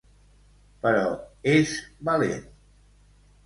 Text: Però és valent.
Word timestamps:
Però 0.85 1.03
és 1.53 1.77
valent. 2.13 2.43